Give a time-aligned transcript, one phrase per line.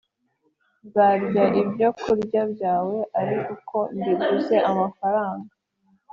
[0.85, 5.49] Nzarya ibyokurya byawe ari uko mbiguze amafaranga,